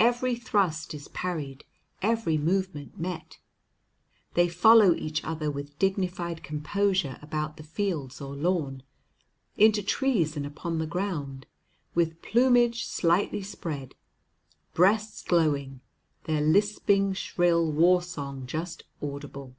Every 0.00 0.34
thrust 0.34 0.94
is 0.94 1.08
parried, 1.08 1.62
every 2.00 2.38
movement 2.38 2.98
met. 2.98 3.38
They 4.32 4.48
follow 4.48 4.94
each 4.94 5.22
other 5.24 5.50
with 5.50 5.78
dignified 5.78 6.42
composure 6.42 7.18
about 7.20 7.58
the 7.58 7.62
fields 7.62 8.18
or 8.22 8.34
lawn, 8.34 8.82
into 9.58 9.82
trees 9.82 10.38
and 10.38 10.46
upon 10.46 10.78
the 10.78 10.86
ground, 10.86 11.44
with 11.94 12.22
plumage 12.22 12.86
slightly 12.86 13.42
spread, 13.42 13.94
breasts 14.72 15.22
glowing, 15.22 15.82
their 16.24 16.40
lisping, 16.40 17.12
shrill 17.12 17.70
war 17.70 18.00
song 18.00 18.46
just 18.46 18.84
audible. 19.02 19.54